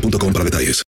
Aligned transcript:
boostmobile.com 0.00 0.32
para 0.32 0.44
detalles. 0.44 0.82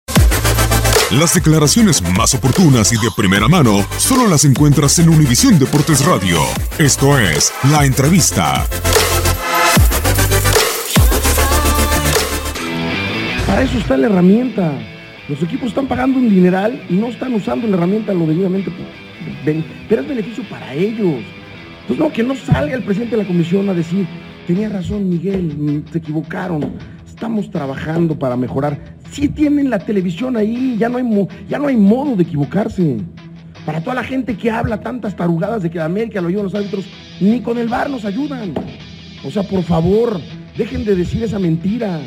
Las 1.10 1.34
declaraciones 1.34 2.02
más 2.16 2.34
oportunas 2.34 2.92
y 2.92 2.96
de 2.96 3.10
primera 3.16 3.46
mano 3.46 3.86
solo 3.98 4.26
las 4.26 4.44
encuentras 4.44 4.98
en 4.98 5.10
Univisión 5.10 5.58
Deportes 5.58 6.04
Radio. 6.04 6.38
Esto 6.78 7.18
es 7.18 7.52
La 7.70 7.84
Entrevista. 7.84 8.66
Para 13.46 13.62
eso 13.62 13.78
está 13.78 13.96
la 13.96 14.06
herramienta. 14.06 14.72
Los 15.28 15.42
equipos 15.42 15.68
están 15.68 15.86
pagando 15.86 16.18
un 16.18 16.28
dineral 16.28 16.82
y 16.88 16.94
no 16.94 17.08
están 17.08 17.34
usando 17.34 17.68
la 17.68 17.76
herramienta 17.76 18.12
lo 18.12 18.26
debidamente. 18.26 18.72
Pero 19.88 20.02
es 20.02 20.08
beneficio 20.08 20.42
para 20.48 20.72
ellos. 20.72 21.22
Pues 21.86 21.98
no, 21.98 22.10
que 22.12 22.22
no 22.22 22.34
salga 22.34 22.74
el 22.74 22.82
presidente 22.82 23.16
de 23.16 23.22
la 23.22 23.28
comisión 23.28 23.68
a 23.68 23.74
decir, 23.74 24.06
tenía 24.46 24.70
razón 24.70 25.08
Miguel, 25.08 25.84
se 25.92 25.98
equivocaron, 25.98 26.72
estamos 27.06 27.50
trabajando 27.50 28.18
para 28.18 28.36
mejorar. 28.36 28.93
Si 29.14 29.28
tienen 29.28 29.70
la 29.70 29.78
televisión 29.78 30.36
ahí, 30.36 30.74
ya 30.76 30.88
no 30.88 30.98
hay, 30.98 31.04
ya 31.48 31.60
no 31.60 31.68
hay 31.68 31.76
modo 31.76 32.16
de 32.16 32.24
equivocarse. 32.24 32.96
Para 33.64 33.80
toda 33.80 33.94
la 33.94 34.02
gente 34.02 34.36
que 34.36 34.50
habla 34.50 34.80
tantas 34.80 35.14
tarugadas 35.14 35.62
de 35.62 35.70
que 35.70 35.78
la 35.78 35.84
América 35.84 36.20
lo 36.20 36.26
ayudan 36.26 36.46
los 36.46 36.54
árbitros, 36.56 36.84
ni 37.20 37.40
con 37.40 37.56
el 37.58 37.68
bar 37.68 37.88
nos 37.88 38.04
ayudan. 38.04 38.52
O 39.24 39.30
sea, 39.30 39.44
por 39.44 39.62
favor, 39.62 40.20
dejen 40.58 40.84
de 40.84 40.96
decir 40.96 41.22
esa 41.22 41.38
mentira. 41.38 42.00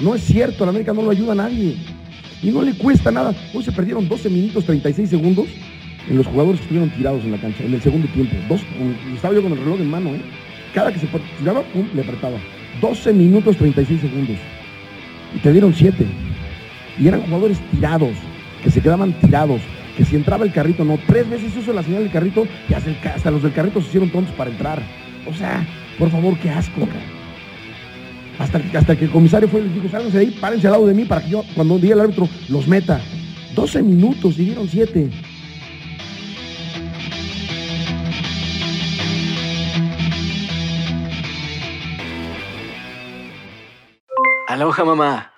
No 0.00 0.16
es 0.16 0.24
cierto, 0.24 0.64
la 0.64 0.70
América 0.70 0.92
no 0.92 1.02
lo 1.02 1.12
ayuda 1.12 1.30
a 1.30 1.36
nadie. 1.36 1.76
Y 2.42 2.50
no 2.50 2.62
le 2.62 2.72
cuesta 2.72 3.12
nada. 3.12 3.32
Hoy 3.54 3.62
se 3.62 3.70
perdieron 3.70 4.08
12 4.08 4.28
minutos 4.28 4.64
36 4.64 5.10
segundos 5.10 5.46
en 6.10 6.16
los 6.16 6.26
jugadores 6.26 6.58
que 6.58 6.64
estuvieron 6.64 6.90
tirados 6.90 7.22
en 7.22 7.30
la 7.30 7.38
cancha, 7.38 7.62
en 7.62 7.74
el 7.74 7.82
segundo 7.82 8.08
tiempo. 8.08 8.34
Dos, 8.48 8.62
estaba 9.14 9.32
yo 9.32 9.44
con 9.44 9.52
el 9.52 9.58
reloj 9.58 9.78
en 9.78 9.90
mano, 9.90 10.10
¿eh? 10.10 10.22
Cada 10.74 10.92
que 10.92 10.98
se 10.98 11.06
tiraba, 11.38 11.62
pum, 11.72 11.86
le 11.94 12.02
apretaba. 12.02 12.38
12 12.80 13.12
minutos 13.12 13.56
36 13.58 14.00
segundos. 14.00 14.36
Y 15.36 15.38
te 15.38 15.52
dieron 15.52 15.72
7. 15.72 16.27
Y 16.98 17.08
eran 17.08 17.22
jugadores 17.22 17.58
tirados, 17.70 18.16
que 18.62 18.70
se 18.70 18.80
quedaban 18.80 19.12
tirados, 19.20 19.60
que 19.96 20.04
si 20.04 20.16
entraba 20.16 20.44
el 20.44 20.52
carrito, 20.52 20.84
no. 20.84 20.98
Tres 21.06 21.28
veces 21.28 21.56
hizo 21.56 21.72
la 21.72 21.82
señal 21.82 22.02
del 22.02 22.12
carrito 22.12 22.46
y 22.68 22.74
hasta, 22.74 23.30
los 23.30 23.42
del 23.42 23.52
carrito 23.52 23.80
se 23.80 23.88
hicieron 23.88 24.10
tontos 24.10 24.34
para 24.34 24.50
entrar. 24.50 24.82
O 25.26 25.34
sea, 25.34 25.66
por 25.98 26.10
favor, 26.10 26.38
qué 26.38 26.50
asco, 26.50 26.88
Hasta, 28.38 28.60
hasta 28.78 28.96
que 28.96 29.04
el 29.04 29.10
comisario 29.10 29.48
fue 29.48 29.60
y 29.60 29.64
les 29.64 29.74
dijo, 29.74 29.88
sálganse 29.88 30.18
de 30.18 30.26
ahí, 30.26 30.38
párense 30.40 30.66
al 30.66 30.72
lado 30.72 30.86
de 30.86 30.94
mí 30.94 31.04
para 31.04 31.22
que 31.22 31.30
yo, 31.30 31.44
cuando 31.54 31.78
diga 31.78 31.94
el 31.94 32.00
árbitro, 32.00 32.28
los 32.48 32.66
meta. 32.66 33.00
12 33.54 33.82
minutos 33.82 34.38
y 34.38 34.44
dieron 34.44 34.68
7. 34.68 35.10
Aloha 44.48 44.84
mamá. 44.84 45.37